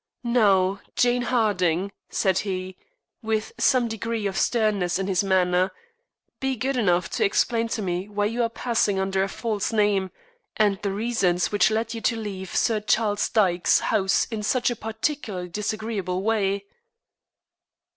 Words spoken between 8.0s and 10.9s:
why you are passing under a false name, and